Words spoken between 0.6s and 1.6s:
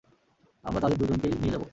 আমরা তাদের দুজনকেই নিয়ে